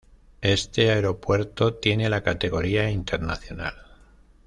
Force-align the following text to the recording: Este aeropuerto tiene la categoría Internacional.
Este 0.41 0.89
aeropuerto 0.89 1.75
tiene 1.75 2.09
la 2.09 2.23
categoría 2.23 2.89
Internacional. 2.89 3.75